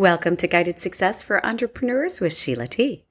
Welcome 0.00 0.36
to 0.38 0.48
Guided 0.48 0.80
Success 0.80 1.22
for 1.22 1.44
Entrepreneurs 1.44 2.22
with 2.22 2.32
Sheila 2.32 2.66
T. 2.66 3.04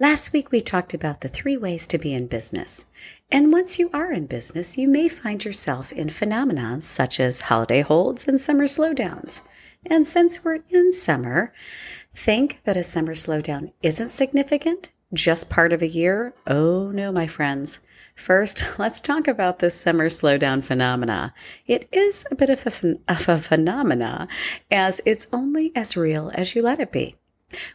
Last 0.00 0.32
week 0.32 0.50
we 0.50 0.60
talked 0.60 0.92
about 0.92 1.20
the 1.20 1.28
three 1.28 1.56
ways 1.56 1.86
to 1.86 1.98
be 1.98 2.12
in 2.12 2.26
business. 2.26 2.86
And 3.30 3.52
once 3.52 3.78
you 3.78 3.88
are 3.94 4.10
in 4.10 4.26
business, 4.26 4.76
you 4.76 4.88
may 4.88 5.08
find 5.08 5.44
yourself 5.44 5.92
in 5.92 6.08
phenomena 6.08 6.80
such 6.80 7.20
as 7.20 7.42
holiday 7.42 7.82
holds 7.82 8.26
and 8.26 8.40
summer 8.40 8.64
slowdowns. 8.64 9.42
And 9.86 10.04
since 10.04 10.44
we're 10.44 10.64
in 10.68 10.92
summer, 10.92 11.52
think 12.12 12.60
that 12.64 12.76
a 12.76 12.82
summer 12.82 13.14
slowdown 13.14 13.70
isn't 13.80 14.08
significant, 14.08 14.90
just 15.14 15.48
part 15.48 15.72
of 15.72 15.80
a 15.80 15.86
year? 15.86 16.34
Oh 16.44 16.90
no, 16.90 17.12
my 17.12 17.28
friends. 17.28 17.86
First, 18.14 18.78
let's 18.78 19.00
talk 19.00 19.26
about 19.26 19.58
this 19.58 19.80
summer 19.80 20.08
slowdown 20.08 20.62
phenomena. 20.62 21.34
It 21.66 21.88
is 21.92 22.26
a 22.30 22.34
bit 22.34 22.50
of 22.50 22.66
a, 22.66 22.96
of 23.08 23.28
a 23.28 23.38
phenomena 23.38 24.28
as 24.70 25.00
it's 25.06 25.26
only 25.32 25.72
as 25.74 25.96
real 25.96 26.30
as 26.34 26.54
you 26.54 26.62
let 26.62 26.78
it 26.80 26.92
be. 26.92 27.14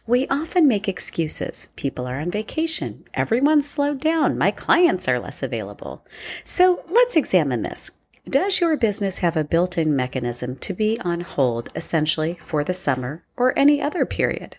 We 0.06 0.26
often 0.28 0.66
make 0.66 0.88
excuses. 0.88 1.68
People 1.76 2.06
are 2.06 2.18
on 2.18 2.30
vacation. 2.30 3.04
Everyone's 3.14 3.68
slowed 3.68 4.00
down. 4.00 4.38
My 4.38 4.50
clients 4.50 5.08
are 5.08 5.18
less 5.18 5.42
available. 5.42 6.04
So 6.44 6.82
let's 6.88 7.16
examine 7.16 7.62
this. 7.62 7.90
Does 8.28 8.60
your 8.60 8.76
business 8.76 9.20
have 9.20 9.36
a 9.36 9.44
built 9.44 9.78
in 9.78 9.96
mechanism 9.96 10.56
to 10.56 10.74
be 10.74 11.00
on 11.00 11.22
hold 11.22 11.70
essentially 11.74 12.36
for 12.40 12.62
the 12.62 12.74
summer 12.74 13.24
or 13.36 13.58
any 13.58 13.80
other 13.80 14.04
period? 14.04 14.56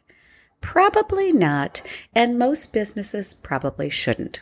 Probably 0.62 1.32
not, 1.32 1.82
and 2.14 2.40
most 2.40 2.74
businesses 2.74 3.34
probably 3.34 3.90
shouldn't. 3.90 4.42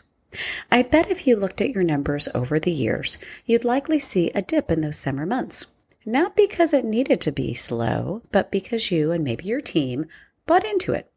I 0.70 0.82
bet 0.82 1.10
if 1.10 1.26
you 1.26 1.36
looked 1.36 1.60
at 1.60 1.70
your 1.70 1.84
numbers 1.84 2.28
over 2.34 2.58
the 2.58 2.70
years, 2.70 3.18
you'd 3.46 3.64
likely 3.64 3.98
see 3.98 4.30
a 4.30 4.42
dip 4.42 4.70
in 4.70 4.80
those 4.80 4.98
summer 4.98 5.26
months. 5.26 5.66
Not 6.04 6.36
because 6.36 6.72
it 6.72 6.84
needed 6.84 7.20
to 7.22 7.32
be 7.32 7.54
slow, 7.54 8.22
but 8.32 8.50
because 8.50 8.90
you 8.90 9.12
and 9.12 9.24
maybe 9.24 9.44
your 9.44 9.60
team 9.60 10.06
bought 10.46 10.64
into 10.64 10.92
it. 10.92 11.10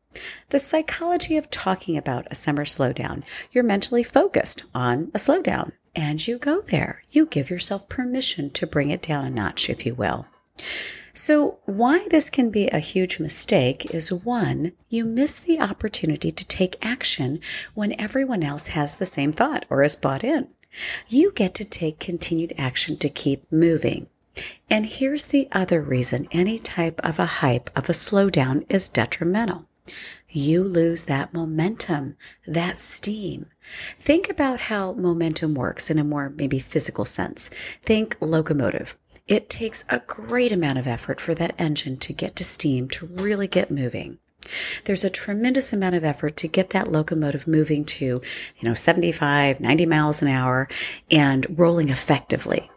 The 0.50 0.60
psychology 0.60 1.38
of 1.38 1.50
talking 1.50 1.98
about 1.98 2.28
a 2.30 2.36
summer 2.36 2.66
slowdown, 2.66 3.24
you're 3.52 3.64
mentally 3.64 4.04
focused 4.04 4.64
on 4.76 5.12
a 5.14 5.18
slowdown 5.18 5.72
and 5.96 6.26
you 6.26 6.38
go 6.38 6.62
there. 6.62 7.04
You 7.12 7.26
give 7.26 7.50
yourself 7.50 7.88
permission 7.90 8.50
to 8.52 8.68
bring 8.68 8.90
it 8.90 9.02
down 9.02 9.26
a 9.26 9.30
notch, 9.30 9.70
if 9.70 9.86
you 9.86 9.94
will. 9.94 10.26
So, 11.14 11.60
why 11.66 12.08
this 12.10 12.30
can 12.30 12.52
be 12.52 12.68
a 12.68 12.80
huge 12.80 13.20
mistake 13.20 13.94
is 13.94 14.12
one, 14.12 14.72
you 14.90 15.04
miss 15.04 15.40
the 15.40 15.60
opportunity 15.60 16.32
to 16.32 16.48
take 16.48 16.84
action 16.86 17.40
when 17.74 18.00
everyone 18.00 18.44
else 18.44 18.68
has 18.68 18.96
the 18.96 19.06
same 19.06 19.32
thought 19.32 19.66
or 19.70 19.84
is 19.84 19.96
bought 19.96 20.24
in. 20.24 20.48
You 21.08 21.32
get 21.34 21.54
to 21.56 21.66
take 21.66 22.00
continued 22.00 22.54
action 22.58 22.98
to 22.98 23.10
keep 23.10 23.52
moving. 23.52 24.08
And 24.70 24.86
here's 24.86 25.26
the 25.26 25.50
other 25.52 25.82
reason 25.82 26.28
any 26.32 26.58
type 26.58 27.02
of 27.04 27.20
a 27.20 27.26
hype 27.26 27.70
of 27.76 27.90
a 27.90 27.94
slowdown 27.94 28.66
is 28.70 28.88
detrimental. 28.88 29.68
You 30.30 30.64
lose 30.64 31.06
that 31.06 31.34
momentum, 31.34 32.16
that 32.48 32.80
steam. 32.80 33.48
Think 33.98 34.30
about 34.30 34.62
how 34.62 34.94
momentum 34.94 35.56
works 35.56 35.92
in 35.92 36.00
a 36.00 36.06
more 36.06 36.30
maybe 36.30 36.60
physical 36.60 37.04
sense. 37.04 37.50
Think 37.82 38.16
locomotive. 38.22 38.98
It 39.28 39.50
takes 39.50 39.86
a 39.90 40.00
great 40.00 40.52
amount 40.52 40.80
of 40.80 40.88
effort 40.88 41.22
for 41.22 41.34
that 41.36 41.56
engine 41.58 41.98
to 41.98 42.14
get 42.14 42.36
to 42.38 42.44
steam, 42.44 42.90
to 42.90 43.06
really 43.06 43.48
get 43.48 43.72
moving. 43.72 44.20
There's 44.86 45.04
a 45.04 45.10
tremendous 45.10 45.72
amount 45.72 45.96
of 45.96 46.04
effort 46.04 46.36
to 46.38 46.48
get 46.48 46.72
that 46.72 46.92
locomotive 46.92 47.48
moving 47.48 47.86
to, 47.86 48.06
you 48.06 48.22
know, 48.64 48.74
75, 48.74 49.60
90 49.60 49.86
miles 49.86 50.22
an 50.22 50.28
hour 50.28 50.68
and 51.10 51.46
rolling 51.60 51.90
effectively. 51.90 52.70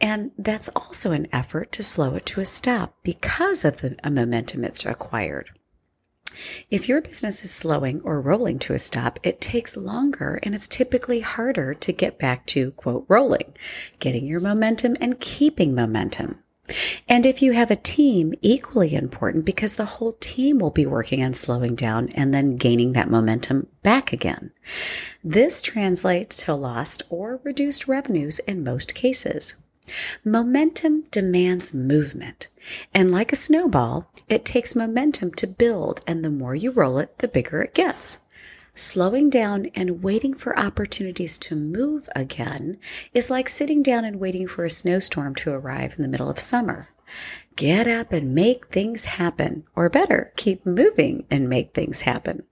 And 0.00 0.32
that's 0.38 0.68
also 0.70 1.12
an 1.12 1.28
effort 1.32 1.72
to 1.72 1.82
slow 1.82 2.14
it 2.14 2.26
to 2.26 2.40
a 2.40 2.44
stop 2.44 2.96
because 3.02 3.64
of 3.64 3.78
the 3.78 3.96
momentum 4.10 4.64
it's 4.64 4.84
acquired. 4.84 5.50
If 6.70 6.88
your 6.88 7.00
business 7.00 7.44
is 7.44 7.50
slowing 7.50 8.00
or 8.02 8.20
rolling 8.20 8.58
to 8.60 8.74
a 8.74 8.78
stop, 8.78 9.18
it 9.22 9.40
takes 9.40 9.76
longer 9.76 10.38
and 10.42 10.54
it's 10.54 10.68
typically 10.68 11.20
harder 11.20 11.74
to 11.74 11.92
get 11.92 12.18
back 12.18 12.46
to 12.46 12.72
quote 12.72 13.06
rolling, 13.08 13.54
getting 13.98 14.26
your 14.26 14.40
momentum 14.40 14.96
and 15.00 15.20
keeping 15.20 15.74
momentum. 15.74 16.38
And 17.08 17.26
if 17.26 17.42
you 17.42 17.52
have 17.52 17.70
a 17.70 17.76
team, 17.76 18.32
equally 18.40 18.94
important 18.94 19.44
because 19.44 19.76
the 19.76 19.84
whole 19.84 20.14
team 20.14 20.58
will 20.58 20.70
be 20.70 20.86
working 20.86 21.22
on 21.22 21.34
slowing 21.34 21.74
down 21.74 22.08
and 22.10 22.32
then 22.32 22.56
gaining 22.56 22.94
that 22.94 23.10
momentum 23.10 23.66
back 23.82 24.12
again. 24.12 24.50
This 25.22 25.60
translates 25.60 26.44
to 26.44 26.54
lost 26.54 27.02
or 27.10 27.40
reduced 27.44 27.86
revenues 27.86 28.38
in 28.40 28.64
most 28.64 28.94
cases. 28.94 29.63
Momentum 30.24 31.02
demands 31.10 31.74
movement. 31.74 32.48
And 32.94 33.10
like 33.10 33.32
a 33.32 33.36
snowball, 33.36 34.10
it 34.28 34.44
takes 34.44 34.74
momentum 34.74 35.32
to 35.32 35.46
build, 35.46 36.00
and 36.06 36.24
the 36.24 36.30
more 36.30 36.54
you 36.54 36.70
roll 36.70 36.98
it, 36.98 37.18
the 37.18 37.28
bigger 37.28 37.62
it 37.62 37.74
gets. 37.74 38.18
Slowing 38.72 39.30
down 39.30 39.66
and 39.74 40.02
waiting 40.02 40.34
for 40.34 40.58
opportunities 40.58 41.38
to 41.38 41.54
move 41.54 42.08
again 42.16 42.78
is 43.12 43.30
like 43.30 43.48
sitting 43.48 43.82
down 43.82 44.04
and 44.04 44.18
waiting 44.18 44.48
for 44.48 44.64
a 44.64 44.70
snowstorm 44.70 45.34
to 45.36 45.52
arrive 45.52 45.94
in 45.96 46.02
the 46.02 46.08
middle 46.08 46.28
of 46.28 46.40
summer. 46.40 46.88
Get 47.54 47.86
up 47.86 48.12
and 48.12 48.34
make 48.34 48.66
things 48.66 49.04
happen, 49.04 49.64
or 49.76 49.88
better, 49.88 50.32
keep 50.34 50.66
moving 50.66 51.24
and 51.30 51.48
make 51.48 51.72
things 51.72 52.00
happen. 52.00 52.42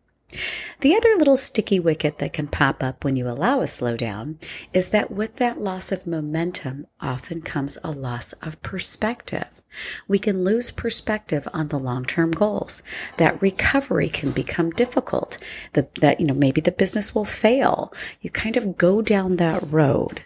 The 0.80 0.94
other 0.96 1.14
little 1.16 1.36
sticky 1.36 1.78
wicket 1.78 2.18
that 2.18 2.32
can 2.32 2.48
pop 2.48 2.82
up 2.82 3.04
when 3.04 3.16
you 3.16 3.28
allow 3.28 3.60
a 3.60 3.64
slowdown 3.64 4.36
is 4.72 4.90
that 4.90 5.10
with 5.10 5.36
that 5.36 5.60
loss 5.60 5.92
of 5.92 6.06
momentum 6.06 6.86
often 7.00 7.42
comes 7.42 7.78
a 7.84 7.90
loss 7.90 8.32
of 8.34 8.60
perspective. 8.62 9.62
We 10.08 10.18
can 10.18 10.44
lose 10.44 10.70
perspective 10.70 11.46
on 11.52 11.68
the 11.68 11.78
long-term 11.78 12.32
goals. 12.32 12.82
That 13.16 13.40
recovery 13.40 14.08
can 14.08 14.32
become 14.32 14.70
difficult. 14.70 15.38
The, 15.72 15.88
that, 16.00 16.20
you 16.20 16.26
know, 16.26 16.34
maybe 16.34 16.60
the 16.60 16.72
business 16.72 17.14
will 17.14 17.24
fail. 17.24 17.92
You 18.20 18.30
kind 18.30 18.56
of 18.56 18.76
go 18.76 19.02
down 19.02 19.36
that 19.36 19.72
road. 19.72 20.22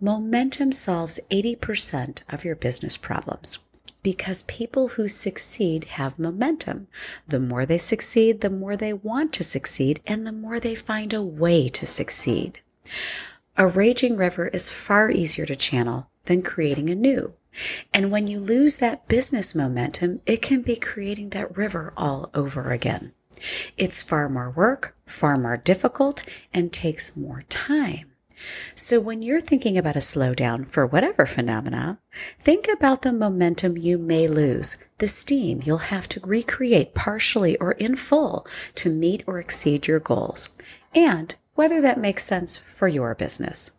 Momentum 0.00 0.72
solves 0.72 1.20
80% 1.30 2.22
of 2.28 2.44
your 2.44 2.54
business 2.54 2.98
problems 2.98 3.58
because 4.06 4.42
people 4.42 4.86
who 4.90 5.08
succeed 5.08 5.84
have 5.98 6.16
momentum. 6.16 6.86
The 7.26 7.40
more 7.40 7.66
they 7.66 7.76
succeed, 7.76 8.40
the 8.40 8.48
more 8.48 8.76
they 8.76 8.92
want 8.92 9.32
to 9.32 9.42
succeed, 9.42 10.00
and 10.06 10.24
the 10.24 10.30
more 10.30 10.60
they 10.60 10.76
find 10.76 11.12
a 11.12 11.20
way 11.20 11.66
to 11.70 11.84
succeed. 11.86 12.60
A 13.56 13.66
raging 13.66 14.16
river 14.16 14.46
is 14.46 14.70
far 14.70 15.10
easier 15.10 15.44
to 15.46 15.56
channel 15.56 16.08
than 16.26 16.42
creating 16.42 16.88
a 16.88 16.94
new. 16.94 17.32
And 17.92 18.12
when 18.12 18.28
you 18.28 18.38
lose 18.38 18.76
that 18.76 19.08
business 19.08 19.56
momentum, 19.56 20.20
it 20.24 20.40
can 20.40 20.62
be 20.62 20.76
creating 20.76 21.30
that 21.30 21.56
river 21.56 21.92
all 21.96 22.30
over 22.32 22.70
again. 22.70 23.10
It's 23.76 24.04
far 24.04 24.28
more 24.28 24.50
work, 24.50 24.96
far 25.04 25.36
more 25.36 25.56
difficult, 25.56 26.22
and 26.54 26.72
takes 26.72 27.16
more 27.16 27.42
time. 27.48 28.12
So 28.74 29.00
when 29.00 29.22
you're 29.22 29.40
thinking 29.40 29.78
about 29.78 29.96
a 29.96 30.00
slowdown 30.00 30.68
for 30.68 30.86
whatever 30.86 31.26
phenomena, 31.26 31.98
think 32.38 32.66
about 32.72 33.02
the 33.02 33.12
momentum 33.12 33.76
you 33.76 33.98
may 33.98 34.28
lose, 34.28 34.76
the 34.98 35.08
steam 35.08 35.60
you'll 35.64 35.78
have 35.78 36.08
to 36.08 36.20
recreate 36.20 36.94
partially 36.94 37.56
or 37.58 37.72
in 37.72 37.96
full 37.96 38.46
to 38.76 38.90
meet 38.90 39.24
or 39.26 39.38
exceed 39.38 39.86
your 39.86 40.00
goals, 40.00 40.50
and 40.94 41.34
whether 41.54 41.80
that 41.80 41.98
makes 41.98 42.24
sense 42.24 42.56
for 42.56 42.88
your 42.88 43.14
business. 43.14 43.72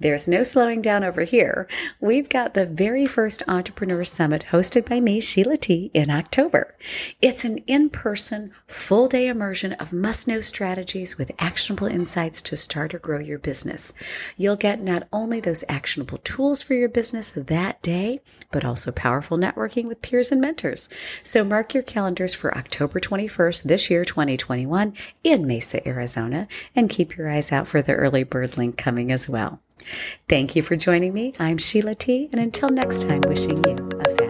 There's 0.00 0.26
no 0.26 0.42
slowing 0.42 0.82
down 0.82 1.04
over 1.04 1.22
here. 1.22 1.68
We've 2.00 2.28
got 2.28 2.54
the 2.54 2.66
very 2.66 3.06
first 3.06 3.44
Entrepreneur 3.46 4.02
Summit 4.02 4.46
hosted 4.50 4.88
by 4.88 4.98
me, 4.98 5.20
Sheila 5.20 5.56
T., 5.56 5.92
in 5.94 6.10
October. 6.10 6.74
It's 7.22 7.44
an 7.44 7.58
in 7.68 7.90
person, 7.90 8.50
full 8.66 9.06
day 9.06 9.28
immersion 9.28 9.72
of 9.74 9.92
must 9.92 10.26
know 10.26 10.40
strategies 10.40 11.16
with 11.16 11.30
actionable 11.38 11.86
insights 11.86 12.42
to 12.42 12.56
start 12.56 12.92
or 12.92 12.98
grow 12.98 13.20
your 13.20 13.38
business. 13.38 13.94
You'll 14.36 14.56
get 14.56 14.82
not 14.82 15.06
only 15.12 15.38
those 15.38 15.64
actionable 15.68 16.18
tools 16.18 16.60
for 16.60 16.74
your 16.74 16.88
business 16.88 17.30
that 17.30 17.80
day, 17.80 18.18
but 18.50 18.64
also 18.64 18.90
powerful 18.90 19.38
networking 19.38 19.86
with 19.86 20.02
peers 20.02 20.32
and 20.32 20.40
mentors. 20.40 20.88
So 21.22 21.44
mark 21.44 21.72
your 21.72 21.84
calendars 21.84 22.34
for 22.34 22.56
October 22.58 22.98
21st, 22.98 23.62
this 23.62 23.88
year, 23.90 24.04
2021, 24.04 24.92
in 25.22 25.46
Mesa, 25.46 25.86
Arizona, 25.86 26.48
and 26.74 26.90
keep 26.90 27.16
your 27.16 27.30
eyes 27.30 27.52
out 27.52 27.68
for 27.68 27.80
the 27.80 27.94
early 27.94 28.24
bird 28.24 28.58
link 28.58 28.76
coming 28.76 29.12
as 29.12 29.28
well. 29.28 29.60
Thank 30.28 30.56
you 30.56 30.62
for 30.62 30.76
joining 30.76 31.12
me. 31.12 31.34
I'm 31.38 31.58
Sheila 31.58 31.94
T. 31.94 32.28
And 32.32 32.40
until 32.40 32.70
next 32.70 33.04
time, 33.04 33.22
wishing 33.22 33.62
you 33.64 33.76
a 34.00 34.23